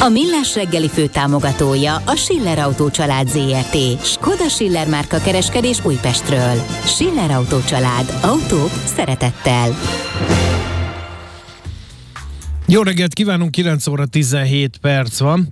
[0.00, 4.04] A Millás reggeli fő támogatója a Schiller Autó család ZRT.
[4.04, 6.62] Skoda Schiller márka kereskedés Újpestről.
[6.84, 8.18] Schiller Autó család.
[8.22, 9.76] Autók szeretettel.
[12.66, 15.48] Jó reggelt kívánunk, 9 óra 17 perc van.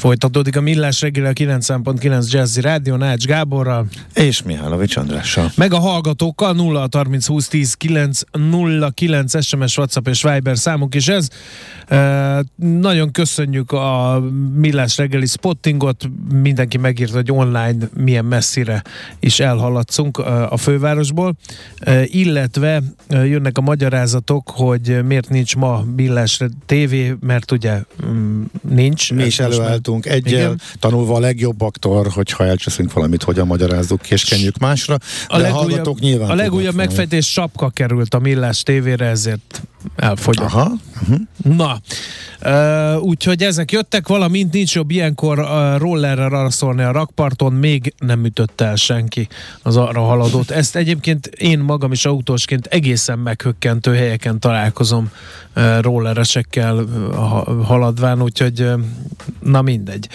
[0.00, 3.86] Folytatódik a Millás reggel a 9.9 Jazzy Rádió Nács Gáborral.
[4.14, 5.50] És Mihálovics Andrással.
[5.56, 10.94] Meg a hallgatókkal 0 30 20 10 9 0 9 SMS, WhatsApp és Viber számunk
[10.94, 11.28] is ez.
[11.88, 14.22] E, nagyon köszönjük a
[14.54, 16.10] Millás reggeli spottingot.
[16.32, 18.82] Mindenki megírta, hogy online milyen messzire
[19.18, 21.36] is elhaladszunk a fővárosból.
[21.78, 29.12] E, illetve jönnek a magyarázatok, hogy miért nincs ma Millás TV, mert ugye mm, nincs.
[29.12, 30.60] Mi is előálltunk voltunk egyel, Igen.
[30.78, 34.96] tanulva a legjobbaktól, hogyha elcseszünk valamit, hogyan magyarázzuk és kenjük másra.
[35.26, 39.62] A de legújabb, nyilván a legújabb megfejtés sapka került a Millás tévére, ezért
[39.96, 40.46] elfogyott.
[40.46, 40.72] Aha.
[41.00, 41.20] Uh-huh.
[41.56, 41.80] Na,
[42.42, 48.24] uh, úgyhogy ezek jöttek, valamint nincs jobb ilyenkor uh, rollerre raszolni a rakparton, még nem
[48.24, 49.28] ütötte el senki
[49.62, 50.50] az arra haladót.
[50.50, 55.10] Ezt egyébként én magam is autósként egészen meghökkentő helyeken találkozom
[55.80, 56.84] rolleresekkel
[57.64, 58.70] haladván, úgyhogy
[59.40, 60.08] na mindegy.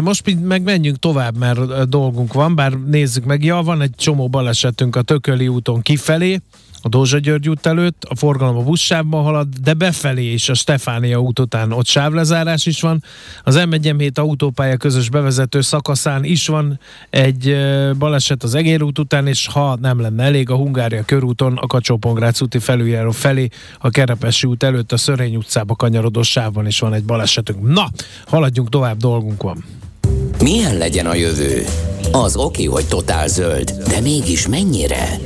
[0.00, 4.96] Most meg menjünk tovább, mert dolgunk van, bár nézzük meg, ja, van egy csomó balesetünk
[4.96, 6.40] a Tököli úton kifelé,
[6.86, 11.18] a Dózsa György út előtt, a forgalom a buszsávban halad, de befelé is a Stefánia
[11.18, 13.02] út után ott sávlezárás is van.
[13.42, 17.56] Az M1 autópálya közös bevezető szakaszán is van egy
[17.98, 21.98] baleset az Egér út után, és ha nem lenne elég, a Hungária körúton a kacsó
[22.40, 27.04] úti felüljáró felé, a Kerepesi út előtt a Szörény utcába kanyarodó sávban is van egy
[27.04, 27.72] balesetünk.
[27.72, 27.90] Na,
[28.26, 29.64] haladjunk tovább, dolgunk van.
[30.42, 31.64] Milyen legyen a jövő?
[32.12, 35.25] Az oké, hogy totál zöld, de mégis mennyire?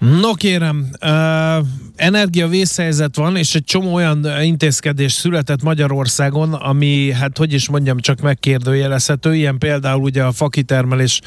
[0.00, 1.66] No kérem, uh,
[2.00, 8.20] energiavészhelyzet van, és egy csomó olyan intézkedés született Magyarországon, ami, hát hogy is mondjam, csak
[8.20, 11.20] megkérdőjelezhető, ilyen például ugye a fakitermelés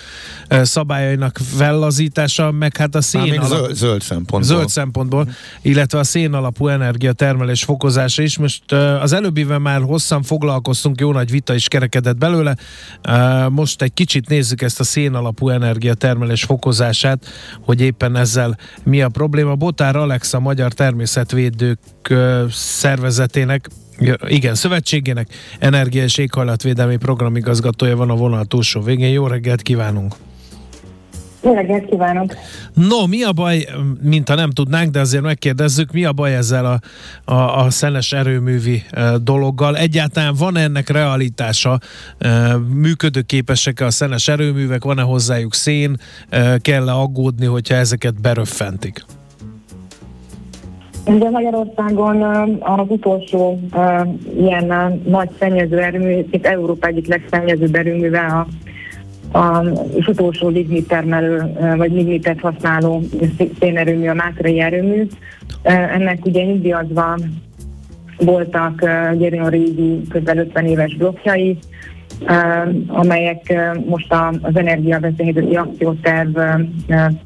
[0.50, 4.58] szabályainak fellazítása, meg hát a szén alapú, zöld, zöld szempontból.
[4.58, 5.30] Zöld szempontból,
[5.62, 8.38] illetve a szén alapú energiatermelés fokozása is.
[8.38, 12.56] Most az előbbivel már hosszan foglalkoztunk, jó nagy vita is kerekedett belőle.
[13.50, 17.26] Most egy kicsit nézzük ezt a szén alapú energiatermelés fokozását,
[17.62, 19.56] hogy éppen ezzel mi a probléma.
[19.56, 21.80] Botár Alex a Magyar Természetvédők
[22.50, 23.70] Szervezetének
[24.28, 25.28] igen, szövetségének
[25.60, 29.12] energia és éghajlatvédelmi programigazgatója van a vonal túlsó végén.
[29.12, 30.16] Jó reggelt kívánunk!
[31.44, 32.36] Jó reggelt kívánok!
[32.74, 33.66] No, mi a baj,
[34.02, 36.80] mint ha nem tudnánk, de azért megkérdezzük, mi a baj ezzel a,
[37.34, 38.84] a, a szenes erőművi
[39.24, 39.78] dologgal?
[39.78, 41.80] Egyáltalán van ennek realitása?
[42.74, 44.84] Működőképesek-e a szenes erőművek?
[44.84, 45.98] Van-e hozzájuk szén?
[46.62, 49.06] Kell-e aggódni, hogyha ezeket beröffentik?
[51.06, 52.22] Ugye Magyarországon
[52.60, 53.60] az utolsó
[54.38, 58.48] ilyen nagy szennyező erőmű, itt Európa egyik legszennyezőbb erőművel a,
[59.34, 59.64] a,
[60.08, 63.02] utolsó lignit termelő, uh, vagy lignitet használó
[63.60, 65.08] szénerőmű, a Mátrai erőmű.
[65.64, 67.18] Ennek ugye nyugdíjazva
[68.18, 68.82] voltak
[69.20, 70.28] nagyon régi, kb.
[70.28, 71.58] 50 éves blokkjai,
[72.88, 73.54] amelyek
[73.86, 76.38] most az energiaveszélyhelyzeti akcióterv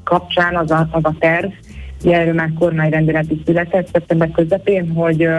[0.03, 1.49] kapcsán az a, az a terv,
[2.05, 5.29] erről már kormányrendelet is született szeptember közepén, hogy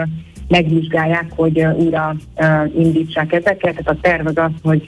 [0.47, 2.15] megvizsgálják, hogy újra
[2.77, 3.75] indítsák ezeket.
[3.75, 4.83] Tehát a terv az az, hogy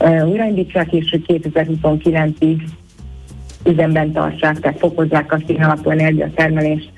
[0.00, 2.60] újraindítsák, és hogy 2029-ig
[3.64, 6.90] üzemben tartsák, tehát fokozzák a színalapú energiatermelést.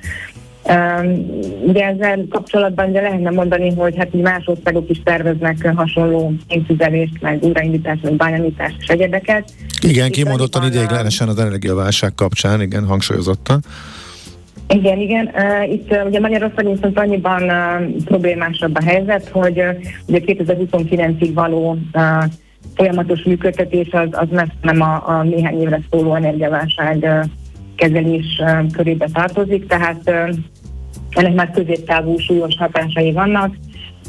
[1.67, 7.43] Ugye ezzel kapcsolatban ugye lehetne mondani, hogy hát más országok is terveznek hasonló pénzüzelést, meg
[7.43, 9.53] újraindítást, meg bányanítást és egyedeket.
[9.83, 13.61] Igen, kimondottan ideiglenesen az energiaválság kapcsán, igen, hangsúlyozottan.
[14.69, 15.31] Igen, igen.
[15.35, 19.77] Uh, itt uh, ugye Magyarországon viszont annyiban uh, problémásabb a helyzet, hogy uh,
[20.07, 22.25] ugye 2029-ig való uh,
[22.75, 24.29] folyamatos működtetés az, az
[24.63, 27.29] nem a, a néhány évre szóló energiaválság
[27.77, 28.43] kezelés
[28.73, 30.11] körébe tartozik, tehát
[31.11, 33.55] ennek már középtávú súlyos hatásai vannak.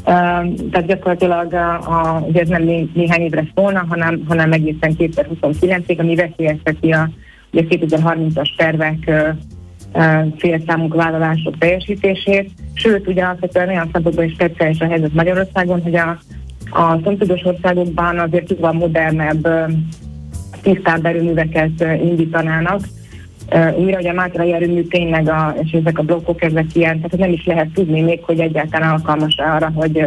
[0.04, 5.98] Tehát gyakorlatilag a, a, ugye ez nem né, néhány évre szólna, hanem, hanem egészen 2029-ig,
[5.98, 7.00] ami veszélyezteti a,
[7.52, 9.10] a 2030-as tervek
[10.36, 12.50] félszámú vállalások teljesítését.
[12.74, 16.18] Sőt, ugye alapvetően olyan szempontból is speciális a helyzet Magyarországon, hogy a,
[16.72, 19.48] a szomszédos országokban azért jóval modernebb
[20.62, 22.80] tisztább erőműveket indítanának.
[23.78, 27.32] Újra, hogy a Mátrai erőmű tényleg, a, és ezek a blokkok, ezek ilyen, tehát nem
[27.32, 30.04] is lehet tudni még, hogy egyáltalán alkalmas arra, hogy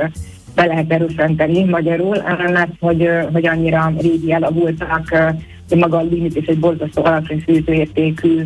[0.56, 2.18] be lehet erősenteni magyarul,
[2.52, 5.34] mert hogy, hogy annyira régi elavultak,
[5.70, 8.44] hogy maga a limit és egy borzasztó alacsony fűtőértékű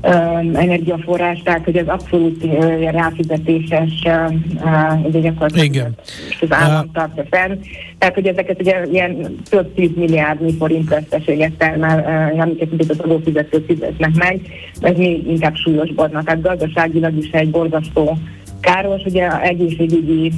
[0.00, 5.94] energiaforrás, tehát hogy ez abszolút uh, ráfizetéses, uh, ugye gyakorlatilag Igen.
[6.40, 7.58] az állam tartja fenn.
[7.98, 12.98] Tehát, hogy ezeket ugye ilyen több tíz milliárd forint veszteséget termel, uh, amiket ugye az
[12.98, 14.40] adófizetők fizetnek meg,
[14.80, 16.22] ez még inkább súlyosbodna.
[16.22, 18.18] Tehát gazdaságilag is egy borzasztó
[18.60, 20.32] káros, ugye egészségügyi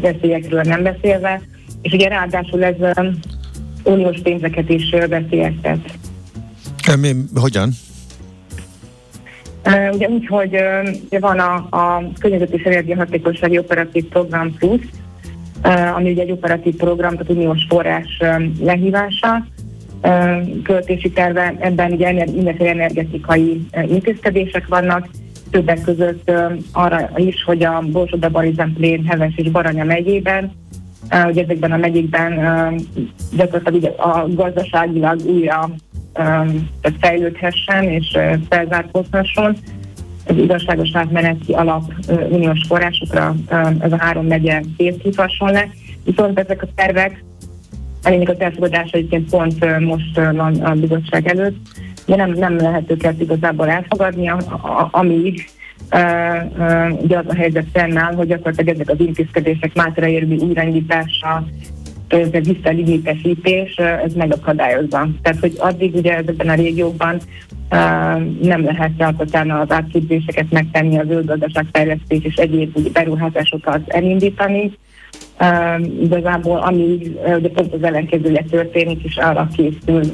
[0.00, 1.40] veszélyekről nem beszélve,
[1.82, 3.06] és ugye ráadásul ez uh,
[3.84, 5.78] uniós pénzeket is veszélyeztet.
[7.00, 7.70] Mi, hogyan?
[9.92, 10.56] Ugye úgy, hogy
[11.20, 14.80] van a, a Környezet és Energiahatékonysági Operatív Program Plus,
[15.94, 18.20] ami ugye egy operatív program, tehát uniós forrás
[18.60, 19.46] lehívása,
[20.62, 25.08] költési terve, ebben ugye mindenféle energetikai intézkedések vannak,
[25.50, 26.32] többek között
[26.72, 30.52] arra is, hogy a Borsod, Barizemplén, Heves és Baranya megyében,
[31.26, 32.32] ugye ezekben a megyékben
[33.36, 35.70] gyakorlatilag a gazdaságilag újra
[37.00, 38.18] fejlődhessen és
[38.48, 39.56] felzárkózhasson.
[40.28, 41.82] Az igazságos átmeneti alap
[42.30, 43.34] uniós forrásokra
[43.80, 45.68] ez a három megye készíthasson le.
[46.04, 47.24] Viszont ezek a tervek,
[48.02, 51.56] ennek az elfogadása egyébként pont most van a bizottság előtt,
[52.06, 54.32] de nem, nem lehet őket igazából elfogadni,
[54.90, 55.48] amíg
[55.90, 56.00] Uh,
[56.58, 61.46] uh, ugye az a helyzet fennáll, hogy gyakorlatilag ezek az intézkedések mátra érvi újraindítása,
[62.08, 65.08] ez a visszalimitesítés, ez megakadályozza.
[65.22, 67.20] Tehát, hogy addig ugye ezekben a régiókban
[68.42, 74.72] nem lehet alapvetően az átképzéseket megtenni, a zöld gazdaságfejlesztés és egyéb ugye, beruházásokat elindítani.
[75.40, 80.04] Uh, igazából uh, ugye pont az ellenkezője történik, és arra készül,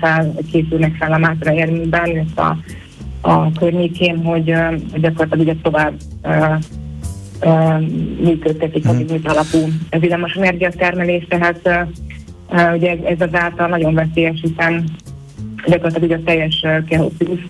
[0.00, 2.56] fel, készülnek fel a Mátra érműben, a,
[3.20, 5.94] a környékén, hogy uh, gyakorlatilag ugye tovább
[8.20, 9.30] működtetik a lignit hmm.
[9.30, 9.58] alapú
[10.00, 11.88] villamos energiatermelést, tehát
[12.74, 14.84] ugye ez, azáltal nagyon veszélyes, hiszen
[15.66, 17.40] gyakorlatilag a teljes Kehopius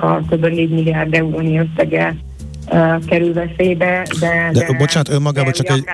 [0.00, 0.46] a kb.
[0.46, 2.16] 4 milliárd eurónyi összege
[3.06, 4.50] kerül veszélybe, de...
[4.52, 5.84] De, de bocsánat, önmagában csak egy...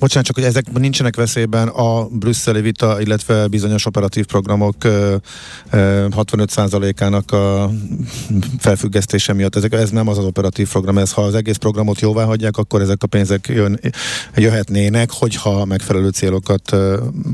[0.00, 4.74] Bocsánat, csak hogy ezek nincsenek veszélyben a brüsszeli vita, illetve bizonyos operatív programok
[5.72, 7.70] 65%-ának a
[8.58, 9.56] felfüggesztése miatt.
[9.56, 12.80] Ezek, ez nem az az operatív program, ez ha az egész programot jóvá hagyják, akkor
[12.80, 13.80] ezek a pénzek jön,
[14.36, 16.76] jöhetnének, hogyha megfelelő célokat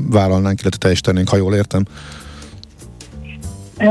[0.09, 1.85] vállalnánk, illetve teljesítenénk, ha jól értem.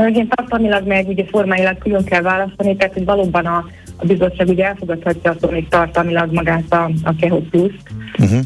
[0.07, 3.65] Igen, tartalmilag meg ugye formáilag külön kell választani, tehát hogy valóban a
[3.99, 7.73] a bizottság ugye elfogadhatja attól még tartalmilag magát a, a Keho plus
[8.19, 8.39] uh-huh.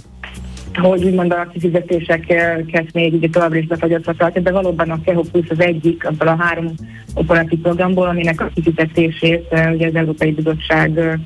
[0.74, 5.60] hogy úgymond a kifizetéseket még ugye továbbra is befagyaszthatja, de valóban a Keho Plus az
[5.60, 6.74] egyik abból a három
[7.14, 11.20] operatív programból, aminek a kifizetését ugye az Európai Bizottság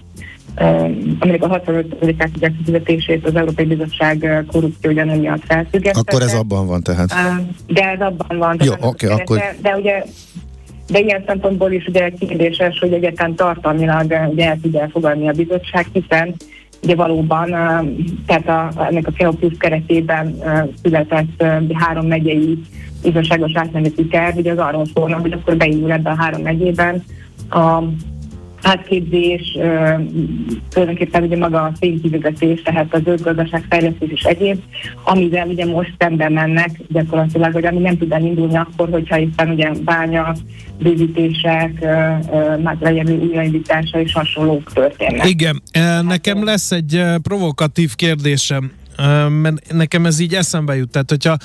[1.20, 6.12] aminek a 65%-át ugye kifizetését az Európai Bizottság korrupció ugyanúgy miatt felfüggesztette.
[6.12, 7.14] Akkor ez abban van tehát?
[7.68, 8.58] De ez abban van.
[8.64, 9.42] Jó, oké, okay, akkor...
[9.62, 10.04] De ugye
[10.88, 15.32] de ilyen szempontból is ugye kérdéses, hogy egyetlen tartalmilag eh, ugye el tudja elfogadni a
[15.32, 16.36] bizottság, hiszen
[16.84, 17.80] ugye valóban eh,
[18.26, 22.60] tehát a, ennek a Keopusz keretében eh, született három megyei
[23.04, 27.04] igazságos átmeneti terv, ugye az arról szólna, hogy akkor beindul ebben a három megyében
[27.50, 27.84] a
[28.68, 29.58] átképzés,
[30.70, 34.60] tulajdonképpen ugye maga a szénkivezetés, tehát a zöld gazdaságfejlesztés és egyéb,
[35.04, 39.72] amivel ugye most szemben mennek gyakorlatilag, hogy ami nem tud elindulni akkor, hogyha éppen ugye
[39.84, 40.36] bánya,
[40.80, 41.86] bővítések,
[42.64, 45.30] mátrajevő újraindítása és hasonlók történnek.
[45.30, 45.62] Igen,
[46.02, 48.72] nekem lesz egy provokatív kérdésem,
[49.42, 50.92] mert nekem ez így eszembe jut.
[50.92, 51.38] Tehát, hogyha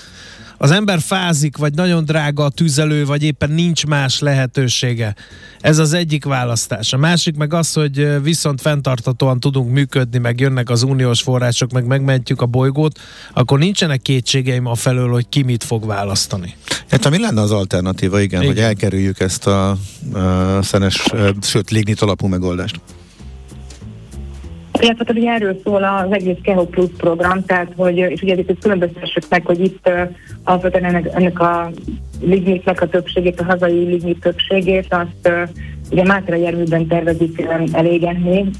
[0.62, 5.14] az ember fázik, vagy nagyon drága a tüzelő, vagy éppen nincs más lehetősége.
[5.60, 6.92] Ez az egyik választás.
[6.92, 11.86] A másik meg az, hogy viszont fenntartatóan tudunk működni, meg jönnek az uniós források, meg
[11.86, 12.98] megmentjük a bolygót,
[13.32, 16.54] akkor nincsenek kétségeim a felől, hogy ki mit fog választani.
[16.88, 18.54] Hát mi lenne az alternatíva, igen, igen.
[18.54, 22.80] hogy elkerüljük ezt a, a szenes, sőt, lignit alapú megoldást?
[24.82, 29.22] Illetve ugye erről szól az egész Keho Plus program, tehát hogy, és ugye itt különböztessük
[29.28, 29.90] meg, hogy itt
[30.44, 31.70] alapvetően ennek, ennek a
[32.20, 35.50] lignitnek a többségét, a hazai lignit többségét, azt
[35.90, 38.50] ugye Mátra járműben tervezik elégetni,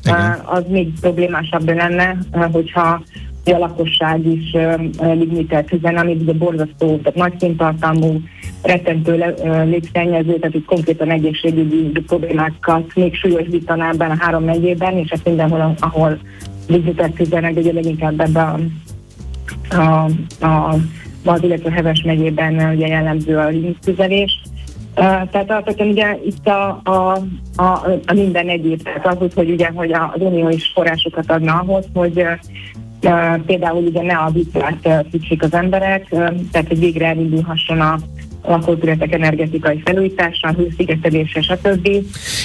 [0.45, 2.17] az még problémásabb lenne,
[2.53, 3.03] hogyha
[3.45, 8.21] a lakosság is uh, lignitet üzen, amit ugye borzasztó, tehát nagy színtartalmú,
[8.63, 9.35] rettentő
[9.65, 15.75] légszennyező, tehát itt konkrétan egészségügyi problémákat még súlyosítaná ebben a három megyében, és ezt mindenhol,
[15.81, 16.19] ahol
[16.69, 18.73] lignitet üzenek, ugye leginkább ebben
[19.71, 20.05] a, a,
[20.47, 20.77] a
[21.25, 24.41] az, illetve Heves megyében ugye jellemző a lignitüzelés.
[24.97, 27.19] Uh, tehát alapvetően ugye itt a, a,
[27.57, 31.85] a, a minden egyéb, tehát az, hogy ugye hogy az Unió is forrásokat adna ahhoz,
[31.95, 32.25] hogy
[33.47, 36.09] például ugye ne a vitrát fűtsék az emberek,
[36.53, 37.99] tehát hogy végre elindulhasson a
[38.43, 41.89] lakóterületek energetikai felújítása, hőszigetelése, stb.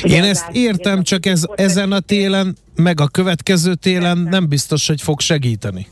[0.03, 4.87] Ugye Én ezt értem, csak ez ezen a télen, meg a következő télen nem biztos,
[4.87, 5.87] hogy fog segíteni.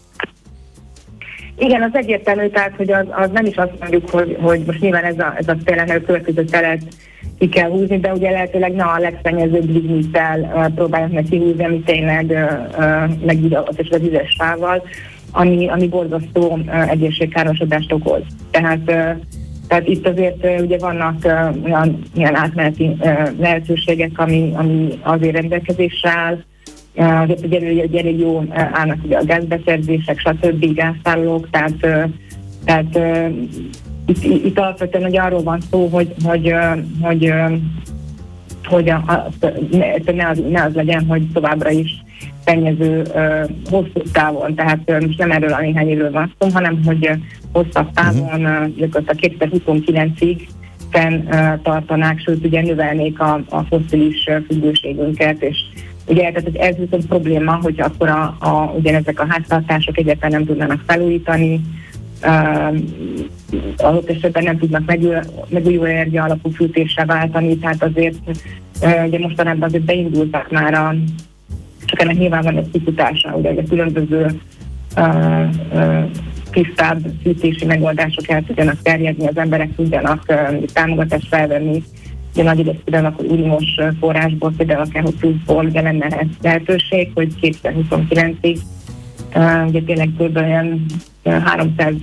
[1.57, 5.03] Igen, az egyértelmű, tehát hogy az, az nem is azt mondjuk, hogy, hogy most nyilván
[5.03, 6.81] ez a, ez a tényleg a következő telet
[7.37, 11.79] ki kell húzni, de ugye lehetőleg ne a legszennyezőbb lignittel uh, próbálják meg kihúzni, ami
[11.79, 13.37] tényleg uh, meg
[13.89, 14.83] az üres fával,
[15.31, 18.21] ami, ami borzasztó uh, egészségkárosodást okoz.
[18.51, 19.09] Tehát uh,
[19.67, 25.35] tehát itt azért uh, ugye vannak uh, olyan, olyan átmeneti uh, lehetőségek, ami, ami azért
[25.35, 26.37] rendelkezésre áll,
[26.95, 30.73] uh, azért ugye, ugye elég jó uh, állnak ugye a gázbeszerzések, stb.
[30.73, 32.03] gáztárolók, tehát, uh,
[32.65, 33.33] tehát uh,
[34.05, 36.53] itt, itt alapvetően hogy arról van szó, hogy, hogy,
[37.01, 37.33] hogy,
[38.65, 39.29] hogy a, a,
[39.71, 42.03] ne, ne, az, ne az legyen, hogy továbbra is
[42.45, 46.81] szennyező uh, hosszú távon, tehát uh, most nem erről a néhány évről van szó, hanem
[46.85, 47.17] hogy uh,
[47.51, 50.47] hosszabb távon, uh, a 2029-ig
[50.89, 55.57] fenn uh, tartanák, sőt ugye növelnék a, a foszilis uh, függőségünket, és
[56.05, 60.83] ugye tehát ez viszont probléma, hogy akkor a, a, ugyanezek a háztartások egyáltalán nem tudnának
[60.87, 61.61] felújítani,
[63.77, 64.85] adott esetben nem tudnak
[65.49, 68.17] megújuló energia alapú fűtésre váltani, tehát azért
[69.05, 70.95] ugye mostanában azért beindultak már a,
[71.85, 74.41] csak ennek nyilván van egy kifutása, ugye a különböző
[74.97, 76.03] uh, uh,
[76.51, 81.83] tisztább fűtési megoldások el tudjanak terjedni, az emberek tudjanak uh, támogatást felvenni,
[82.35, 87.33] ugye nagy ide például akkor uniós forrásból, például a Keho Pluszból ugye lenne lehetőség, hogy
[87.41, 88.57] 2029-ig
[89.35, 90.39] uh, ugye tényleg kb.
[91.23, 91.93] 300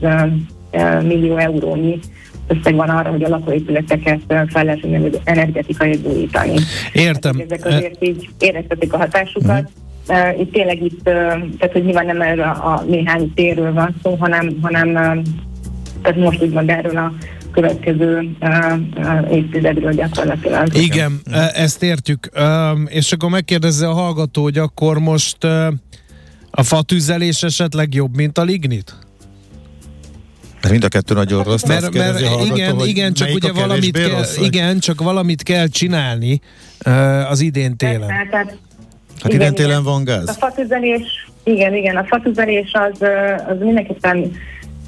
[1.02, 1.98] millió eurónyi
[2.46, 6.54] összeg van arra, hogy a lakóépületeket fel lehessen energetikai bújítani.
[6.92, 7.38] Értem.
[7.38, 9.60] Hát, ezek azért így éreztetik a hatásukat.
[9.60, 9.80] Mm.
[10.08, 11.14] Uh, itt tényleg itt, uh,
[11.58, 15.24] tehát hogy nyilván nem erről a, a néhány térről van szó, hanem, hanem uh,
[16.02, 17.12] tehát most úgymond erről a
[17.52, 18.36] következő
[19.30, 20.74] évtizedről gyakorlatilag.
[20.74, 21.20] Igen,
[21.54, 22.28] ezt értjük.
[22.86, 25.44] És akkor megkérdezze a hallgató, hogy akkor most
[26.50, 28.94] a fatűzelés esetleg jobb, mint a lignit?
[30.60, 31.62] Mert mind a kettő nagyon rossz.
[31.62, 36.40] Mert, mert hallgató, igen, igen, csak ugye valamit kell, rossz, igen, csak valamit kell csinálni
[36.86, 38.08] uh, az idén télen.
[38.08, 38.56] Hát, hát,
[39.22, 40.28] hát idén télen van gáz?
[40.28, 43.00] A fatüzelés, igen, igen, a fatüzelés az,
[43.48, 44.32] az mindenképpen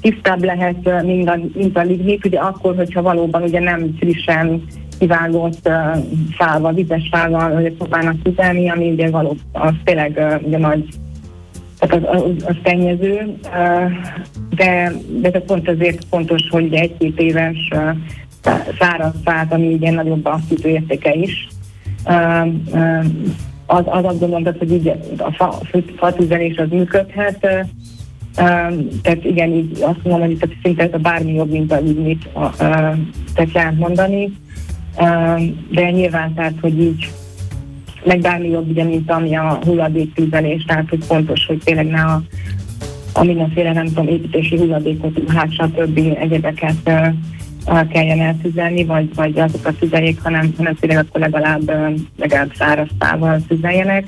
[0.01, 4.63] tisztább lehet, mint a, mint a lignit, ugye akkor, hogyha valóban ugye nem frissen
[4.99, 10.57] kivágott uh, fával, vizes fával, hogy próbálnak tüzelni, ami ugye való, az tényleg uh, ugye
[10.57, 10.87] nagy
[11.79, 13.37] tehát az, az, az szennyező,
[14.49, 17.69] de, de ez pont azért fontos, hogy egy-két éves
[18.79, 21.47] száraz fát, ami ugye nagyobb a értéke is,
[23.65, 24.87] az, az azt gondolom, hogy így
[25.17, 25.59] a fa,
[25.95, 27.47] fatüzelés az működhet,
[29.01, 32.29] tehát igen, így azt mondom, hogy tehát szinte ez a bármi jobb, mint a lignit,
[33.33, 34.31] tehát lehet mondani,
[35.71, 37.11] de nyilván tehát, hogy így
[38.05, 42.21] meg bármi jobb, ugye, mint ami a hulladéktűzelés, tehát hogy fontos, hogy tényleg ne a,
[43.13, 45.97] a mindenféle, nem tudom, építési hulladékot, hát stb.
[46.19, 51.71] egyebeket uh, kelljen eltüzelni, vagy, vagy azokat tüzeljék, hanem, hanem tényleg akkor legalább,
[52.17, 54.05] legalább száraz tával tüzeljenek.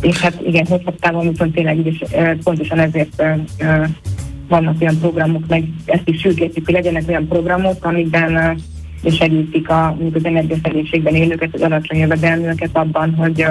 [0.00, 2.02] És hát igen, hosszabb távon viszont tényleg is
[2.42, 3.22] pontosan ezért
[4.48, 8.58] vannak olyan programok, meg ezt is sürgetjük, hogy legyenek olyan programok, amikben
[9.10, 13.46] segítik a, az energiaszegénységben élőket, az alacsony jövedelműeket abban, hogy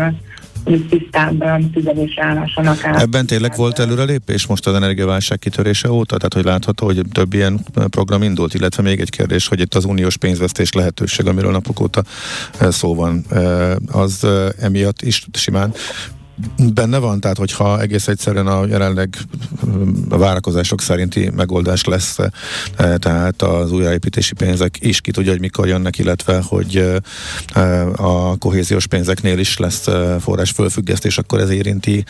[0.63, 3.01] hogy tisztább tüzelésre állhassanak át.
[3.01, 6.15] Ebben tényleg volt előrelépés most az energiaválság kitörése óta?
[6.17, 7.59] Tehát, hogy látható, hogy több ilyen
[7.89, 12.03] program indult, illetve még egy kérdés, hogy itt az uniós pénzvesztés lehetőség, amiről napok óta
[12.59, 13.25] szó van,
[13.91, 14.27] az
[14.59, 15.73] emiatt is simán
[16.73, 19.17] benne van, tehát hogyha egész egyszerűen a jelenleg
[20.09, 22.17] a várakozások szerinti megoldás lesz,
[22.75, 27.01] tehát az újraépítési pénzek is ki tudja, hogy mikor jönnek, illetve hogy
[27.95, 29.87] a kohéziós pénzeknél is lesz
[30.19, 32.03] forrás fölfüggesztés, akkor ez érinti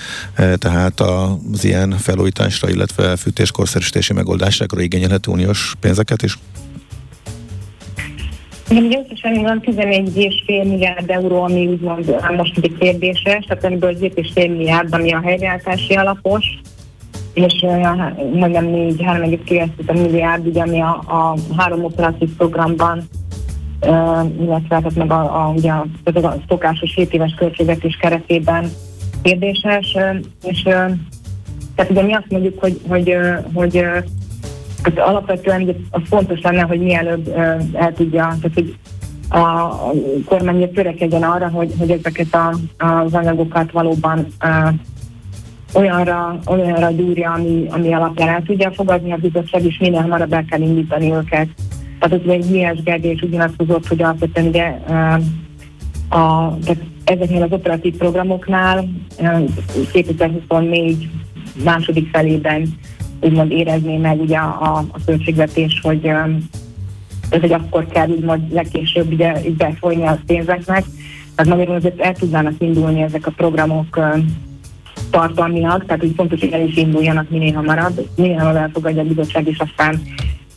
[0.55, 6.37] tehát az ilyen felújításra, illetve fűtéskorszerűsítési megoldásra igényelhető uniós pénzeket is?
[8.81, 14.93] Ugye összesen van 11,5 milliárd euró, ami úgymond most egy kérdéses, tehát amiből 7,5 milliárd,
[14.93, 16.45] ami a helyreállítási alapos,
[17.33, 17.65] és
[18.33, 23.03] majdnem 4, 3,9 milliárd, ugye, ami a, a három operatív programban
[24.39, 28.69] illetve tehát meg a, a, ugye a, a szokásos 7 éves költségvetés keretében
[29.21, 29.97] kérdéses,
[30.43, 30.61] és
[31.75, 33.15] tehát ugye mi azt mondjuk, hogy, hogy,
[33.53, 34.03] hogy Hát
[34.95, 37.27] alapvetően az fontos lenne, hogy mielőbb
[37.73, 38.75] el tudja, tehát hogy
[39.33, 39.69] a
[40.25, 44.73] kormány törekedjen arra, hogy, hogy ezeket a, az anyagokat valóban uh,
[45.73, 50.45] olyanra, olyanra gyúrja, ami, ami alapján el tudja fogadni a bizottság, és minél hamarabb el
[50.45, 51.47] kell indítani őket.
[51.99, 56.57] Tehát az egy is ugyanazt hozott, hogy alapvetően ugye uh, a,
[57.03, 58.85] ezeknél az operatív programoknál
[59.19, 59.43] uh,
[59.91, 61.09] 2024
[61.63, 62.67] második felében
[63.23, 66.11] úgymond érezné meg ugye a, a költségvetés, hogy
[67.29, 70.83] ez egy akkor kell úgymond legkésőbb ugye befolyni a pénzeknek.
[71.35, 73.99] Tehát magyarul azért el tudnának indulni ezek a programok
[75.09, 79.47] tartalmilag, tehát hogy fontos, hogy el is induljanak minél hamarabb, minél hamarabb elfogadja a bizottság,
[79.47, 80.01] és aztán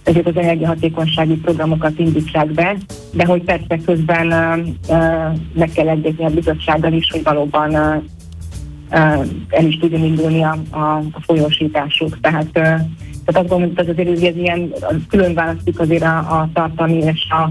[0.05, 2.77] ezért az energiahatékonysági programokat indítsák be,
[3.13, 8.03] de hogy persze közben uh, uh, meg kell egyezni a bizottsággal is, hogy valóban uh,
[8.89, 12.21] el is tudjon indulni a, a, a folyósításuk.
[12.21, 12.87] Tehát, tehát
[13.27, 14.73] azt gondolom, hogy azért ez ilyen
[15.09, 17.51] külön választik azért a, a tartalmi és a,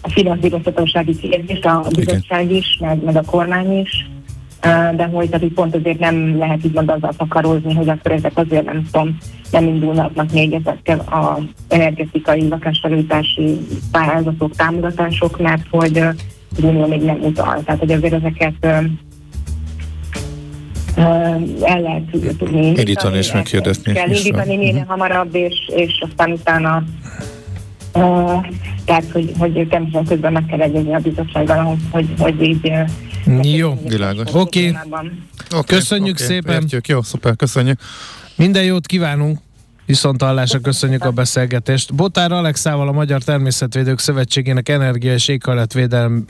[0.00, 4.06] a finanszírozhatósági kérdést, a bizottság is, meg, meg a kormány is,
[4.96, 8.64] de hogy, tehát, pont azért nem lehet így mond azzal takarózni, hogy akkor ezek azért
[8.64, 9.18] nem tudom,
[9.50, 13.58] nem indulnak még ezekkel az energetikai lakásfelújítási
[13.92, 17.62] pályázatok, támogatások, mert hogy az Unió még nem utal.
[17.64, 18.66] Tehát, hogy azért ezeket
[20.96, 22.02] el lehet
[22.38, 23.16] tudni indítani.
[23.16, 23.92] és megkérdezni.
[23.92, 24.88] Kell indítani minél uh-huh.
[24.88, 26.84] hamarabb, és, és aztán utána
[27.94, 28.46] uh,
[28.84, 32.72] tehát, hogy, hogy természetesen közben meg kell egyezni a bizottsággal, hogy, hogy így
[33.42, 34.34] jó, világos.
[34.34, 34.68] Oké.
[34.68, 34.82] Okay.
[35.50, 35.62] Okay.
[35.78, 36.26] Köszönjük okay.
[36.26, 36.54] szépen.
[36.54, 36.88] Értjük.
[36.88, 37.80] Jó, szuper, köszönjük.
[38.36, 39.38] Minden jót kívánunk.
[39.86, 41.94] Viszont hallásra köszönjük a beszélgetést.
[41.94, 46.24] Botár Alexával, a Magyar Természetvédők Szövetségének Energia és Éghajlatvédelem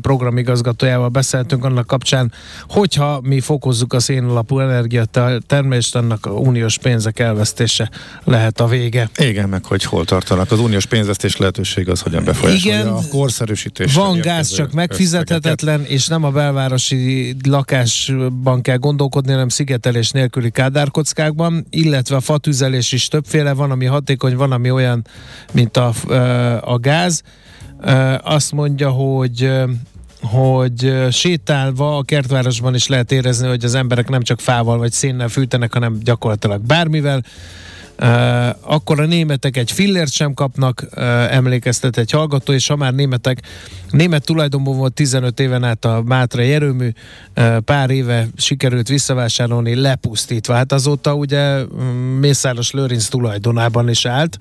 [0.00, 2.32] programigazgatójával beszéltünk annak kapcsán,
[2.68, 7.90] hogyha mi fokozzuk a szénalapú energiatermést, annak a uniós pénzek elvesztése
[8.24, 9.10] lehet a vége.
[9.16, 10.50] Igen, meg hogy hol tartanak.
[10.50, 13.94] Az uniós pénzvesztés lehetőség az hogyan befolyásolja Igen, a korszerűsítés.
[13.94, 21.66] Van gáz, csak megfizethetetlen, és nem a belvárosi lakásban kell gondolkodni, hanem szigetelés nélküli kádárkockákban,
[21.70, 25.04] illetve a fatüzelés fűtés is többféle, van, ami hatékony, van, ami olyan,
[25.52, 25.92] mint a,
[26.60, 27.22] a gáz.
[28.22, 29.50] Azt mondja, hogy
[30.22, 35.28] hogy sétálva a kertvárosban is lehet érezni, hogy az emberek nem csak fával vagy szénnel
[35.28, 37.22] fűtenek, hanem gyakorlatilag bármivel.
[38.60, 40.86] Akkor a németek egy fillért sem kapnak,
[41.30, 43.42] emlékeztet egy hallgató, és ha már németek,
[43.90, 46.90] német tulajdonban volt 15 éven át a Mátra erőmű,
[47.64, 50.54] pár éve sikerült visszavásárolni lepusztítva.
[50.54, 51.84] Hát azóta ugye um,
[52.20, 54.38] Mészáros Lőrinc tulajdonában is állt,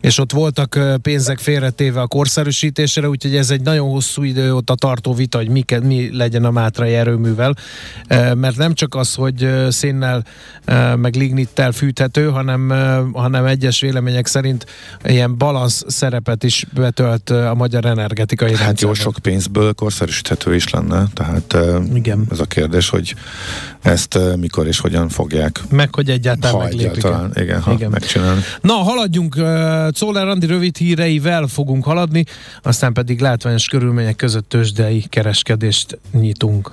[0.00, 5.14] és ott voltak pénzek félretéve a korszerűsítésre, úgyhogy ez egy nagyon hosszú idő óta tartó
[5.14, 7.56] vita, hogy mi, mi legyen a Mátra erőművel,
[8.34, 10.24] mert nem csak az, hogy szénnel
[10.68, 12.70] uh, meg lignittel fűthető, hanem
[13.12, 14.66] hanem egyes vélemények szerint
[15.04, 18.88] ilyen balansz szerepet is betölt a magyar energetikai hát rendszer.
[18.88, 21.56] jó sok pénzből korszerűsíthető is lenne, tehát
[21.94, 22.26] Igen.
[22.30, 23.14] ez a kérdés, hogy
[23.82, 25.60] ezt mikor és hogyan fogják.
[25.70, 27.90] Meg, hogy egyáltalán ha egyáltalán, igen, ha igen.
[27.90, 28.40] megcsinálni.
[28.60, 29.34] Na, haladjunk.
[29.90, 32.24] Czoller Andi rövid híreivel fogunk haladni,
[32.62, 36.72] aztán pedig látványos körülmények között tőzsdei kereskedést nyitunk.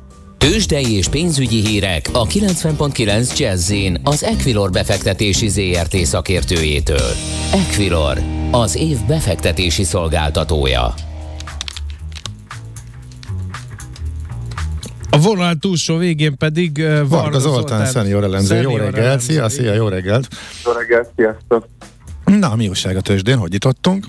[0.41, 3.73] Tőzsdei és pénzügyi hírek a 90.9 jazz
[4.03, 7.11] az Equilor befektetési ZRT szakértőjétől.
[7.53, 8.17] Equilor,
[8.51, 10.93] az év befektetési szolgáltatója.
[15.09, 18.61] A vonal túlsó végén pedig uh, Varga, Varga Zoltán, Zoltán szenior elemző.
[18.61, 20.27] Jó reggelt, szia, szia, jó reggelt.
[20.65, 21.67] Jó reggelt, sziasztok.
[22.25, 24.05] Na, mi újság a tőzsdén, hogy jutottunk?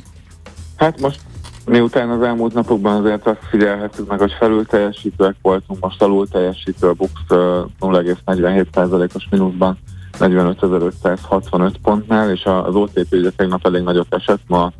[0.77, 1.21] Hát most
[1.66, 6.88] miután az elmúlt napokban azért azt figyelhetünk meg, hogy felül teljesítőek voltunk, most alul teljesítő
[6.88, 9.79] a Bux 0,47%-os mínuszban
[10.18, 14.72] 45.565 pontnál, és az OTP ugye tegnap elég nagyot esett, ma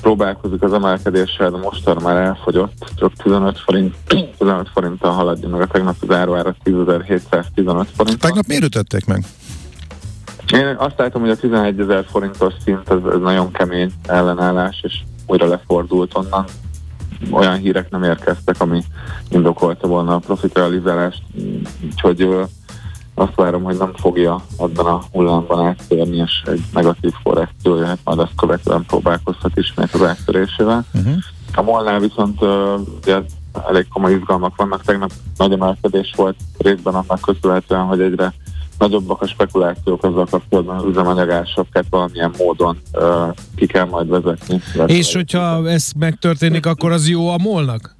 [0.00, 3.94] próbálkozik az emelkedéssel, de mostanra már elfogyott, csak 15 forint,
[4.38, 8.18] 15 forinttal haladja meg a tegnap az áruára 10.715 forint.
[8.18, 9.24] Tegnap miért ütötték meg?
[10.52, 15.02] Én azt látom, hogy a 11 ezer forintos szint ez, ez nagyon kemény ellenállás, és
[15.26, 16.44] újra lefordult onnan.
[17.30, 18.82] Olyan hírek nem érkeztek, ami
[19.28, 21.22] indokolta volna a profit realizálást,
[21.84, 22.28] úgyhogy
[23.14, 28.18] azt várom, hogy nem fogja abban a hullámban áttérni, és egy negatív korrekció jöhet, majd
[28.18, 30.84] azt követően próbálkozhat ismét az áttörésével.
[30.94, 31.14] Uh-huh.
[31.54, 33.20] A molnál viszont uh, ugye
[33.68, 38.34] elég komoly izgalmak vannak, tegnap nagy emelkedés volt részben annak köszönhetően, hogy egyre
[38.78, 44.60] nagyobbak a spekulációk azzal kapcsolatban, az üzemanyagásokat valamilyen módon uh, ki kell majd vezetni.
[44.86, 47.96] És hogyha ez megtörténik, akkor az jó a molnak?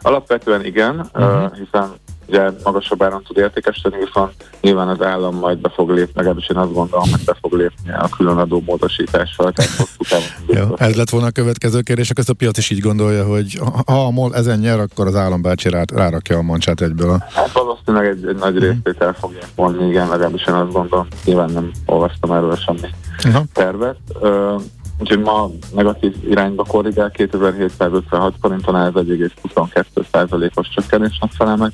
[0.00, 1.44] Alapvetően igen, uh-huh.
[1.44, 1.92] uh, hiszen
[2.26, 6.56] ugye magasabb áron tud értékesíteni, viszont nyilván az állam majd be fog lépni, legalábbis én
[6.56, 9.52] azt gondolom, hogy be fog lépni a különadó módosítással.
[10.46, 13.60] Jó, ez lett volna a következő kérdés, akkor ezt a piac is így gondolja, hogy
[13.86, 17.24] ha a MOL ezen nyer, akkor az állambácsi rá, rárakja a mancsát egyből.
[17.34, 21.50] Hát valószínűleg egy, egy nagy részét el fogják mondni, igen, legalábbis én azt gondolom, nyilván
[21.50, 22.88] nem olvastam erről semmi
[23.24, 23.44] uh-huh.
[23.52, 23.96] tervet.
[24.20, 24.62] Uh,
[24.98, 31.72] úgyhogy ma negatív irányba korrigál, 2756 forinton ez 1,22 os csökkenésnek felel meg.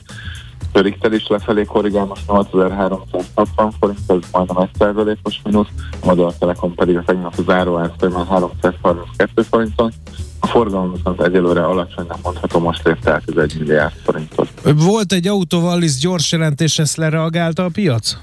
[0.72, 4.68] A Richter is lefelé korrigál, most 8360 forint, ez majdnem
[5.09, 5.68] 1 os mínusz,
[6.02, 9.92] a Magyar Telekom pedig a tegnap az áruáz már 332 forinton.
[10.40, 14.48] A forgalom viszont egyelőre alacsony, nem mondható, most ért át ez 1 milliárd forintot.
[14.76, 18.16] Volt egy autóvallis gyors jelentés, ezt lereagálta a piac?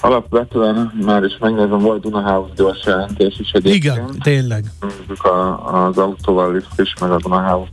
[0.00, 3.84] Alapvetően már is megnézem, volt Dunahouse gyors jelentés is egyébként.
[3.84, 4.64] Igen, tényleg.
[4.80, 7.70] Mondjuk a, az autóval is, meg a Dunahouse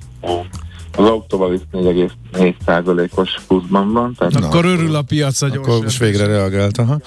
[0.95, 4.13] az autóval is 4,4%-os pluszban van.
[4.17, 5.67] Tehát Na, akkor örül a piac a gyors.
[5.67, 6.99] Akkor most végre reagált, aha.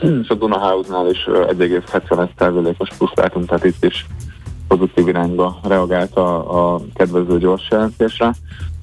[0.00, 4.06] És a Dunahouse-nál is 1,71%-os plusz látunk, tehát itt is
[4.68, 8.34] pozitív irányba reagált a, a kedvező gyors jelentésre.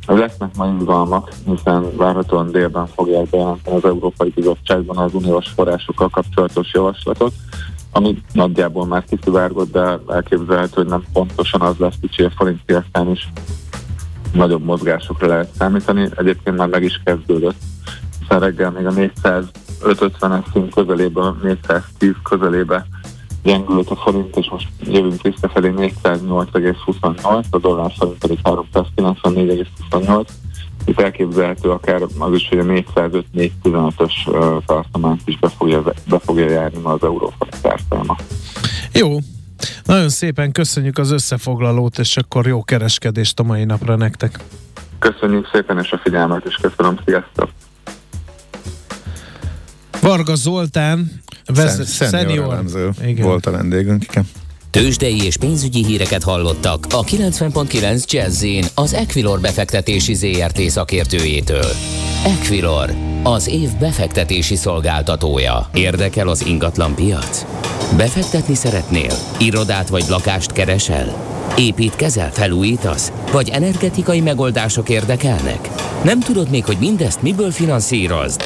[0.08, 6.74] Lesznek majd izgalmak, hiszen várhatóan délben fogják bejelenteni az Európai Bizottságban az uniós forrásokkal kapcsolatos
[6.74, 7.34] javaslatot,
[7.92, 12.62] ami nagyjából már kiszivárgott, de elképzelhető, hogy nem pontosan az lesz, hogy a forint
[13.12, 13.30] is
[14.34, 16.10] nagyobb mozgásokra lehet számítani.
[16.16, 17.58] Egyébként már meg is kezdődött,
[18.20, 18.92] hiszen reggel még a
[19.82, 22.86] 450-es szint közelébe, 410 közelébe
[23.44, 30.28] gyengült a forint, és most jövünk visszafelé 408,28, a dollár forint pedig 394,28.
[30.86, 34.12] Itt elképzelhető akár az is, hogy a 405-415-ös
[34.66, 38.16] tartományt is be fogja, be fogja járni az euróforint árfolyama.
[38.94, 39.18] Jó,
[39.86, 44.40] nagyon szépen köszönjük az összefoglalót, és akkor jó kereskedést a mai napra nektek.
[45.00, 47.50] Köszönjük szépen, és a figyelmet, és köszönöm, sziasztok!
[50.02, 51.12] Varga Zoltán,
[51.46, 52.64] vesz, szenior,
[53.18, 54.26] volt a vendégünk, igen.
[54.72, 61.72] Tőzsdei és pénzügyi híreket hallottak a 90.9 jazz az Equilor befektetési ZRT szakértőjétől.
[62.26, 65.70] Equilor, az év befektetési szolgáltatója.
[65.74, 67.46] Érdekel az ingatlan piac?
[67.98, 69.14] Befektetni szeretnél?
[69.40, 71.16] Irodát vagy lakást keresel?
[71.58, 73.12] Építkezel, felújítasz?
[73.32, 75.70] Vagy energetikai megoldások érdekelnek?
[76.04, 78.42] Nem tudod még, hogy mindezt miből finanszírozd?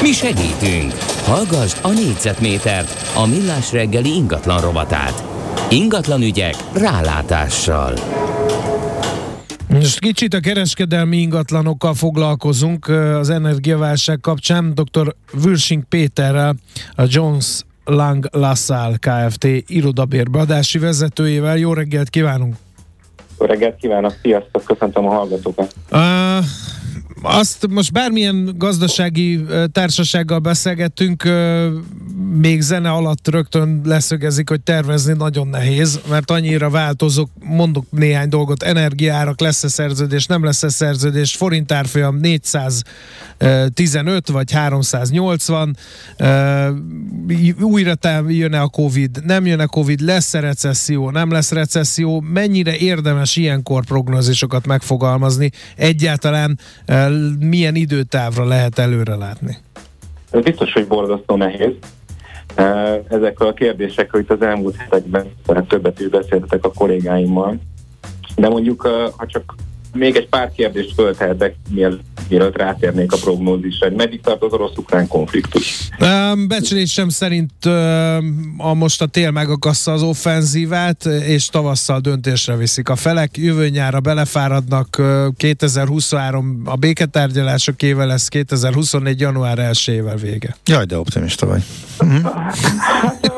[0.00, 0.92] Mi segítünk!
[1.24, 5.30] Hallgassd a négyzetmétert, a millás reggeli ingatlan rovatát.
[5.72, 7.92] Ingatlan ügyek rálátással.
[9.68, 14.74] Most kicsit a kereskedelmi ingatlanokkal foglalkozunk az energiaválság kapcsán.
[14.74, 15.14] Dr.
[15.44, 16.54] Würsing Péterrel,
[16.94, 19.44] a Jones Lang LaSalle Kft.
[19.66, 21.56] irodabérbeadási vezetőjével.
[21.56, 22.54] Jó reggelt kívánunk!
[23.38, 25.74] Jó reggelt kívánok, sziasztok, köszöntöm a hallgatókat!
[25.90, 25.98] Uh,
[27.22, 31.28] azt most bármilyen gazdasági társasággal beszélgettünk,
[32.34, 38.62] még zene alatt rögtön leszögezik, hogy tervezni nagyon nehéz, mert annyira változok, mondok néhány dolgot,
[38.62, 45.76] energiárak, lesz-e szerződés, nem lesz-e szerződés, forintárfolyam 415 vagy 380,
[47.60, 47.94] újra
[48.28, 54.66] jön-e a Covid, nem jön-e Covid, lesz-e recesszió, nem lesz recesszió, mennyire érdemes ilyenkor prognózisokat
[54.66, 56.58] megfogalmazni, egyáltalán
[57.38, 59.56] milyen időtávra lehet előre látni?
[60.30, 61.72] Ez biztos, hogy borzasztó nehéz.
[63.08, 65.26] Ezekkel a kérdésekről itt az elmúlt hetekben
[65.68, 67.58] többet is beszéltetek a kollégáimmal.
[68.36, 68.82] De mondjuk,
[69.16, 69.54] ha csak
[69.92, 75.08] még egy pár kérdést föltehetek, mielőtt mielőtt rátérnék a prognózisra, hogy meddig tart az orosz-ukrán
[75.08, 75.88] konfliktus?
[76.48, 77.64] Becslésem szerint
[78.56, 83.36] a most a tél megakassza az offenzívát, és tavasszal döntésre viszik a felek.
[83.36, 90.56] Jövő nyára belefáradnak, uh, 2023 a béketárgyalások éve lesz, 2024 január 1-ével vége.
[90.66, 91.62] Jaj, de optimista vagy.
[93.02, 93.32] Hát,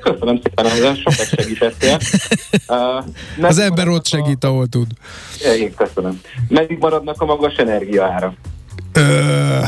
[0.00, 1.98] köszönöm szépen, hogy sokat segítettél.
[2.68, 3.04] Uh,
[3.46, 4.48] az ember ott segít, a...
[4.48, 4.86] ahol tud.
[5.58, 6.20] Én köszönöm.
[6.48, 8.34] Meddig maradnak a magas energiaára?
[8.92, 9.58] Ö,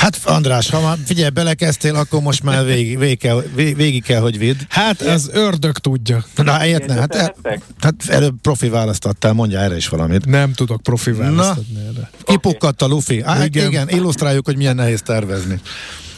[0.00, 4.38] Hát András, ha már figyelj, belekezdtél, akkor most már végig, végig, kell, végig kell, hogy
[4.38, 4.54] vidd.
[4.68, 6.24] Hát ez ördög tudja.
[6.36, 7.34] Na, ilyet ne, hát,
[7.80, 10.26] hát előbb profi választottál, mondja erre is valamit.
[10.26, 12.10] Nem tudok profi választani Na, erre.
[12.24, 13.20] Kipukkadt a lufi.
[13.24, 13.66] Á, igen.
[13.66, 15.60] igen, illusztráljuk, hogy milyen nehéz tervezni.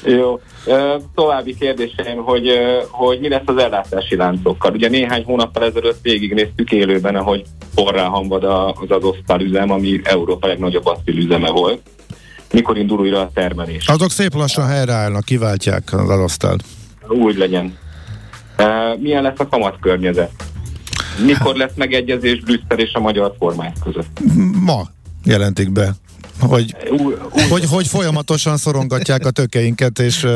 [0.04, 0.40] Jó.
[1.14, 2.48] További kérdéseim, hogy,
[2.90, 4.72] hogy mi lesz az ellátási láncokkal.
[4.72, 10.84] Ugye néhány hónappal ezelőtt végignéztük élőben, ahogy forrá hamvad az adosztál üzem, ami Európa legnagyobb
[11.04, 11.80] üzeme volt.
[12.52, 13.86] Mikor indul újra a termelés?
[13.86, 16.64] Azok szép lassan helyreállnak, kiváltják az adosztált.
[17.08, 17.78] Úgy legyen.
[18.98, 20.30] Milyen lesz a kamat környezet?
[21.26, 24.20] Mikor lesz megegyezés Brüsszel és a magyar kormány között?
[24.64, 24.82] Ma
[25.24, 25.94] jelentik be
[26.48, 26.76] hogy,
[27.48, 30.30] hogy, hogy folyamatosan szorongatják a tökeinket, és uh,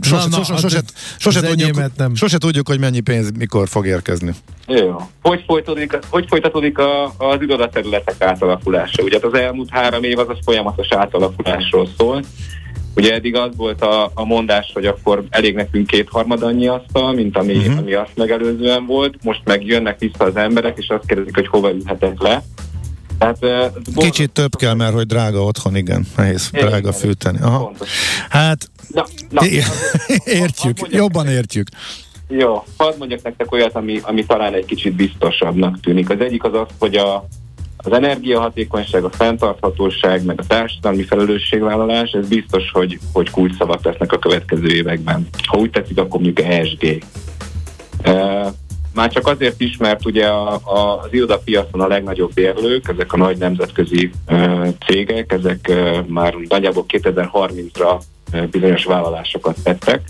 [0.00, 0.80] sose, na, na, sose, sose,
[1.18, 2.14] sose, tudjuk, nem.
[2.14, 4.34] sose tudjuk, hogy mennyi pénz mikor fog érkezni.
[4.66, 4.96] Jó.
[5.22, 9.02] Hogy folytatódik, hogy folytatódik a, az irodaterületek átalakulása?
[9.02, 12.22] Ugye az elmúlt három év az az folyamatos átalakulásról szól.
[12.96, 17.36] Ugye eddig az volt a, a mondás, hogy akkor elég nekünk kétharmad annyi asztal, mint
[17.36, 17.78] ami, uh-huh.
[17.78, 19.14] ami azt megelőzően volt.
[19.22, 22.42] Most meg jönnek vissza az emberek, és azt kérdezik, hogy hova ülhetek le.
[23.20, 27.38] Tehát, Kicsit több kell, mert hogy drága otthon, igen, nehéz, igen, drága fűteni.
[27.40, 27.72] Aha.
[28.28, 29.42] Hát, na, na,
[30.24, 31.68] értjük, jobban értjük.
[32.28, 36.10] Jó, hadd mondjak nektek olyat, ami, ami talán egy kicsit biztosabbnak tűnik.
[36.10, 37.26] Az egyik az az, hogy a,
[37.76, 44.18] az energiahatékonyság, a fenntarthatóság, meg a társadalmi felelősségvállalás, ez biztos, hogy, hogy kulcsszavak lesznek a
[44.18, 45.28] következő években.
[45.46, 47.04] Ha úgy tetszik, akkor mondjuk ESG.
[48.94, 53.16] Már csak azért is, mert ugye a, a, az irodapiacon a legnagyobb bérlők, ezek a
[53.16, 58.00] nagy nemzetközi uh, cégek, ezek uh, már nagyjából 2030-ra
[58.32, 60.00] uh, bizonyos vállalásokat tettek,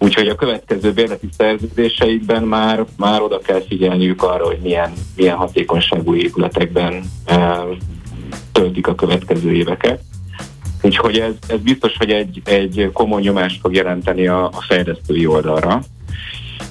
[0.00, 6.14] Úgyhogy a következő bérleti szerződéseikben már, már oda kell figyelniük arra, hogy milyen, milyen hatékonyságú
[6.14, 7.76] épületekben uh,
[8.52, 10.00] töltik a következő éveket.
[10.82, 15.82] Úgyhogy ez, ez biztos, hogy egy, egy komoly nyomást fog jelenteni a, a fejlesztői oldalra.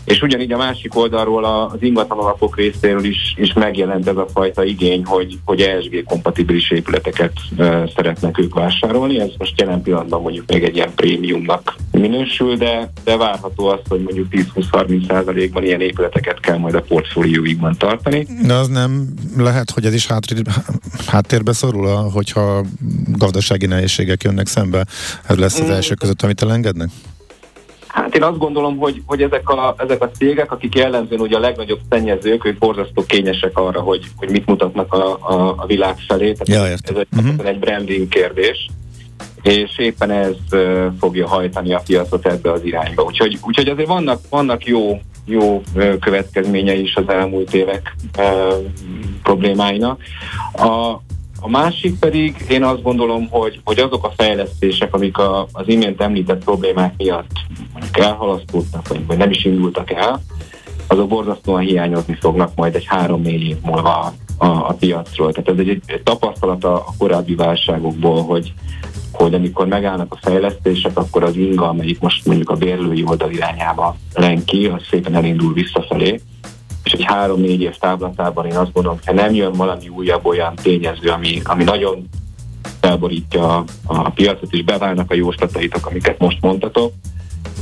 [0.08, 4.64] És ugyanígy a másik oldalról az ingatlan alapok részéről is, is megjelent ez a fajta
[4.64, 9.20] igény, hogy, hogy ESG-kompatibilis épületeket e, szeretnek ők vásárolni.
[9.20, 14.02] Ez most jelen pillanatban mondjuk még egy ilyen prémiumnak minősül, de, de várható az, hogy
[14.02, 18.28] mondjuk 10-20-30 százalékban ilyen épületeket kell majd a portfólióikban tartani.
[18.46, 20.42] De az nem lehet, hogy ez is háttér,
[21.08, 22.64] háttérbe szorul, hogyha
[23.08, 24.86] gazdasági nehézségek jönnek szembe.
[25.28, 25.72] Ez lesz az mm.
[25.72, 26.90] első között, amit elengednek?
[27.88, 31.40] Hát én azt gondolom, hogy, hogy ezek, a, ezek a cégek, akik jellemzően ugye a
[31.40, 36.32] legnagyobb szennyezők, ők borzasztó kényesek arra, hogy, hogy mit mutatnak a, a, a világ felé.
[36.32, 37.48] Tehát ja, ez egy, uh-huh.
[37.48, 38.70] egy branding kérdés
[39.42, 43.04] és éppen ez uh, fogja hajtani a piacot ebbe az irányba.
[43.04, 48.54] Úgyhogy, úgyhogy azért vannak, vannak jó, jó uh, következményei is az elmúlt évek uh,
[49.24, 50.02] problémáinak.
[50.54, 51.02] A,
[51.40, 56.02] a másik pedig én azt gondolom, hogy, hogy azok a fejlesztések, amik a, az imént
[56.02, 57.32] említett problémák miatt
[57.92, 60.22] elhalasztódtak, vagy, vagy nem is indultak el,
[60.88, 65.32] azok borzasztóan hiányozni fognak majd egy három-négy év múlva a, a piacról.
[65.32, 68.54] Tehát ez egy, egy tapasztalat a, a korábbi válságokból, hogy,
[69.12, 73.96] hogy amikor megállnak a fejlesztések, akkor az inga, amelyik most mondjuk a bérlői oldal irányába
[74.14, 76.20] len ki, az szépen elindul visszafelé
[76.88, 80.56] és egy három-négy év táblatában én azt gondolom, hogy ha nem jön valami újabb olyan
[80.56, 82.10] tényező, ami, ami nagyon
[82.80, 86.94] felborítja a, a piacot, és beválnak a jóslataitok, amiket most mondtatok,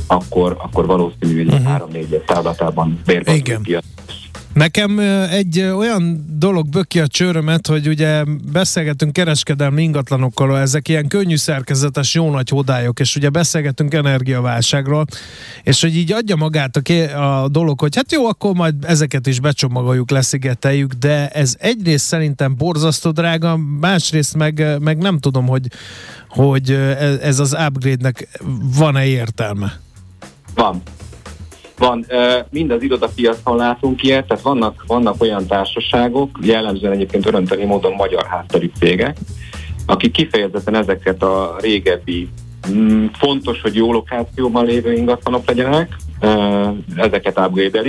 [0.06, 1.68] akkor, akkor valószínű, hogy uh-huh.
[1.68, 3.84] három-négy év táblatában bérben piac
[4.56, 4.98] Nekem
[5.30, 12.14] egy olyan dolog böki a csőrömet, hogy ugye beszélgetünk kereskedelmi ingatlanokkal, ezek ilyen könnyű szerkezetes,
[12.14, 15.06] jó nagy hodályok, és ugye beszélgetünk energiaválságról,
[15.62, 19.26] és hogy így adja magát a, ké- a dolog, hogy hát jó, akkor majd ezeket
[19.26, 25.66] is becsomagoljuk, leszigeteljük, de ez egyrészt szerintem borzasztó drága, másrészt meg, meg nem tudom, hogy,
[26.28, 26.70] hogy
[27.22, 28.28] ez az upgrade-nek
[28.76, 29.80] van-e értelme.
[30.54, 30.82] Van,
[31.78, 32.06] van,
[32.50, 38.24] mind az irodapiacon látunk ilyet, tehát vannak, vannak olyan társaságok, jellemzően egyébként örönteni módon magyar
[38.26, 39.16] hátterű cégek,
[39.86, 42.28] akik kifejezetten ezeket a régebbi
[42.70, 45.96] mm, fontos, hogy jó lokációban lévő ingatlanok legyenek,
[46.96, 47.80] ezeket upgrade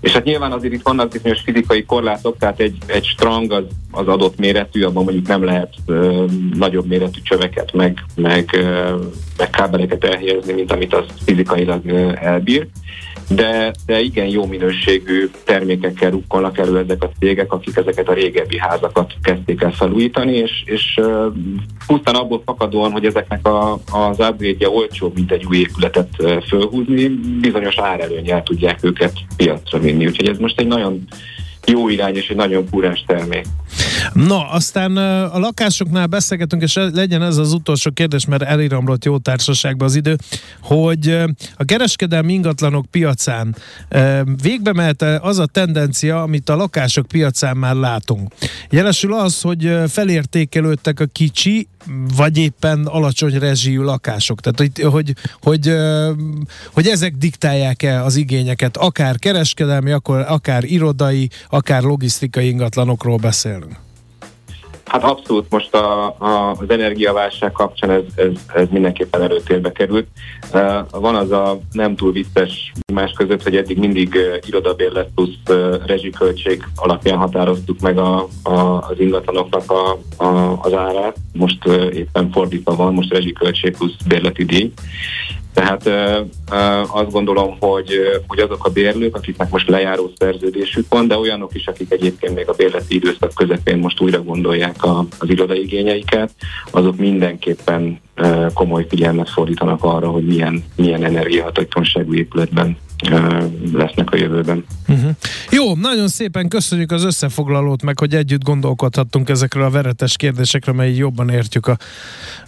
[0.00, 4.08] És hát nyilván azért itt vannak bizonyos fizikai korlátok, tehát egy, egy strang az, az
[4.08, 8.96] adott méretű, abban mondjuk nem lehet ö, nagyobb méretű csöveket, meg, meg, ö,
[9.36, 12.66] meg kábeleket elhelyezni, mint amit az fizikailag ö, elbír
[13.34, 18.58] de, de igen jó minőségű termékekkel rukkolnak elő ezek a cégek, akik ezeket a régebbi
[18.58, 21.00] házakat kezdték el felújítani, és, és
[21.86, 26.08] pusztán abból fakadóan, hogy ezeknek a, az upgrade olcsóbb, mint egy új épületet
[26.48, 27.08] fölhúzni,
[27.40, 30.06] bizonyos árelőnyel tudják őket piacra vinni.
[30.06, 31.04] Úgyhogy ez most egy nagyon
[31.66, 33.44] jó irány és egy nagyon kúrens termék.
[34.12, 39.84] Na, aztán a lakásoknál beszélgetünk, és legyen ez az utolsó kérdés, mert eliramlott jó társaságba
[39.84, 40.16] az idő,
[40.62, 41.08] hogy
[41.56, 43.56] a kereskedelmi ingatlanok piacán
[44.42, 48.32] végbe mehet az a tendencia, amit a lakások piacán már látunk.
[48.70, 51.68] Jelesül az, hogy felértékelődtek a kicsi,
[52.16, 54.40] vagy éppen alacsony rezsijű lakások.
[54.40, 55.74] Tehát, hogy, hogy, hogy,
[56.72, 63.59] hogy ezek diktálják-e az igényeket, akár kereskedelmi, akár, akár irodai, akár logisztikai ingatlanokról beszélünk.
[64.90, 70.06] Hát abszolút most a, a, az energiaválság kapcsán ez, ez, ez mindenképpen előtérbe került.
[70.90, 76.64] Van az a nem túl vicces más között, hogy eddig mindig uh, irodabérlet plusz rezsiköltség
[76.74, 78.52] alapján határoztuk meg a, a,
[78.88, 81.16] az ingatlanoknak a, a, az árát.
[81.32, 84.72] Most éppen fordítva van, most rezsiköltség plusz bérleti díj.
[85.54, 85.90] Tehát
[86.88, 87.90] azt gondolom, hogy,
[88.26, 92.48] hogy azok a bérlők, akiknek most lejáró szerződésük van, de olyanok is, akik egyébként még
[92.48, 96.30] a bérleti időszak közepén most újra gondolják a, az irodaigényeiket,
[96.70, 98.00] azok mindenképpen
[98.54, 102.76] komoly figyelmet fordítanak arra, hogy milyen, milyen energiahatékonyságú épületben
[103.72, 104.64] lesznek a jövőben.
[104.88, 105.10] Uh-huh.
[105.50, 110.90] Jó, nagyon szépen köszönjük az összefoglalót, meg hogy együtt gondolkodhattunk ezekről a veretes kérdésekről, mert
[110.90, 111.76] így jobban értjük a,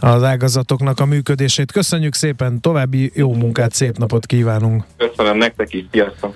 [0.01, 1.73] az ágazatoknak a működését.
[1.73, 4.85] Köszönjük szépen, további jó munkát, szép napot kívánunk!
[4.97, 6.35] Köszönöm nektek is, sziasztok!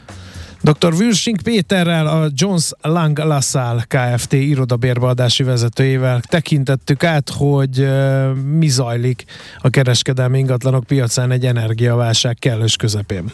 [0.62, 0.92] Dr.
[0.92, 4.33] Würsing Péterrel, a Jones Lang LaSalle Kft.
[4.33, 7.88] irodabérbeadási vezetőjével tekintettük át, hogy
[8.59, 9.24] mi zajlik
[9.59, 13.24] a kereskedelmi ingatlanok piacán egy energiaválság kellős közepén.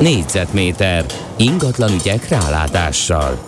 [0.00, 1.04] Négyzetméter
[1.36, 3.38] ingatlan ügyek rálátással.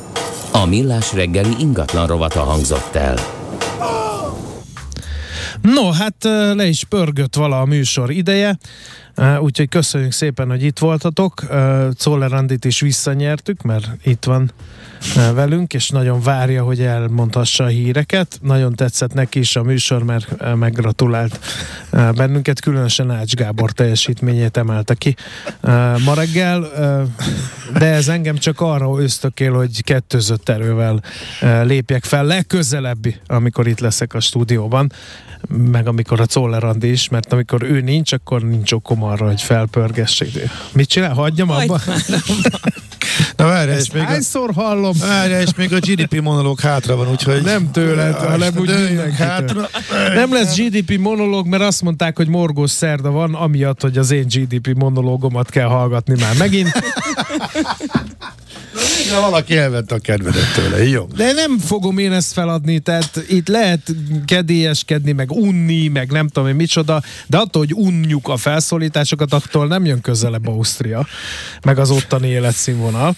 [0.52, 3.16] A millás reggeli ingatlan rovata hangzott el.
[5.62, 6.14] No, hát
[6.54, 8.58] le is pörgött vala a műsor ideje.
[9.40, 11.42] Úgyhogy köszönjük szépen, hogy itt voltatok.
[11.96, 14.52] Czoller Andit is visszanyertük, mert itt van
[15.34, 18.38] velünk, és nagyon várja, hogy elmondhassa a híreket.
[18.42, 21.40] Nagyon tetszett neki is a műsor, mert meggratulált
[21.90, 25.16] bennünket, különösen Ács Gábor teljesítményét emelte ki
[26.04, 26.68] ma reggel,
[27.72, 31.02] de ez engem csak arra ösztökél, hogy kettőzött erővel
[31.62, 34.92] lépjek fel legközelebbi, amikor itt leszek a stúdióban
[35.48, 39.42] meg amikor a Czoller Andi is, mert amikor ő nincs, akkor nincs okom arra, hogy
[39.42, 40.48] felpörgessék.
[40.72, 41.14] Mit csinál?
[41.14, 41.80] Hagyjam abba?
[43.36, 44.89] Na várj, és még hányszor a, hallom?
[44.98, 47.42] Várj, és még a GDP monológ hátra van, úgyhogy...
[47.42, 48.70] Nem tőled, hanem úgy
[49.18, 49.68] hátra.
[50.14, 54.26] Nem lesz GDP monológ, mert azt mondták, hogy morgós szerda van, amiatt, hogy az én
[54.26, 56.72] GDP monológomat kell hallgatni már megint.
[59.11, 61.07] Na, valaki elvette a kedvedet tőle, jó?
[61.16, 66.49] De nem fogom én ezt feladni, tehát itt lehet kedélyeskedni, meg unni, meg nem tudom
[66.49, 71.07] én micsoda, de attól, hogy unjuk a felszólításokat, attól nem jön közelebb Ausztria,
[71.64, 73.16] meg az ottani életszínvonal.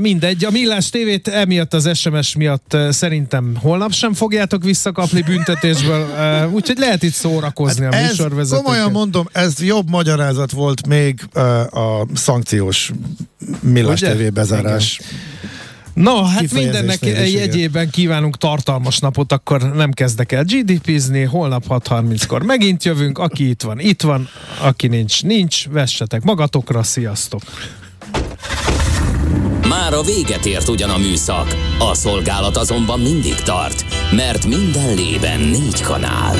[0.00, 6.06] Mindegy, a Millás tévét emiatt az SMS miatt szerintem holnap sem fogjátok visszakapni büntetésből,
[6.52, 8.64] úgyhogy lehet itt szórakozni hát a műsorvezetőket.
[8.64, 11.20] Komolyan mondom, ez jobb magyarázat volt még
[11.70, 12.90] a szankciós
[13.60, 14.00] Millás
[14.70, 15.00] Bezárás.
[15.94, 16.98] No, hát mindennek
[17.32, 23.62] jegyében kívánunk tartalmas napot, akkor nem kezdek el GDP-zni, holnap 6.30-kor megint jövünk, aki itt
[23.62, 24.28] van, itt van,
[24.60, 27.42] aki nincs, nincs, vessetek magatokra, sziasztok!
[29.68, 35.40] Már a véget ért ugyan a műszak, a szolgálat azonban mindig tart, mert minden lében
[35.40, 36.36] négy kanál.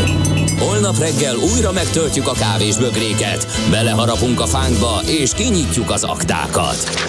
[0.58, 7.08] Holnap reggel újra megtöltjük a kávés bögréket, beleharapunk a fánkba és kinyitjuk az aktákat.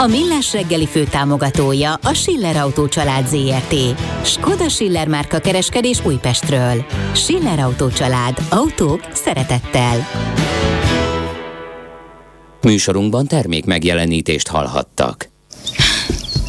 [0.00, 3.74] A Millás reggeli főtámogatója a Schiller Autó család ZRT.
[4.22, 6.84] Skoda Schiller márka kereskedés Újpestről.
[7.12, 8.38] Schiller Autó család.
[8.50, 9.96] Autók szeretettel.
[12.62, 15.28] Műsorunkban termék megjelenítést hallhattak.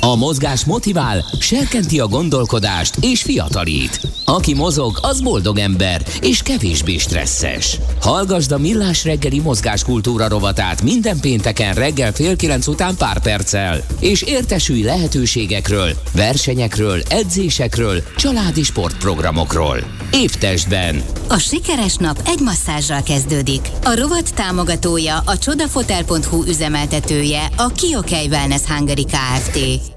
[0.03, 3.99] A mozgás motivál, serkenti a gondolkodást és fiatalít.
[4.25, 7.79] Aki mozog, az boldog ember és kevésbé stresszes.
[8.01, 14.21] Hallgasd a Millás reggeli mozgáskultúra rovatát minden pénteken reggel fél kilenc után pár perccel, és
[14.21, 19.77] értesülj lehetőségekről, versenyekről, edzésekről, családi sportprogramokról.
[20.11, 21.03] Évtestben.
[21.27, 23.69] A sikeres nap egy masszázsral kezdődik.
[23.83, 29.90] A rovat támogatója, a csodafotel.hu üzemeltetője, a Kiokei Wellness Hungary Kft.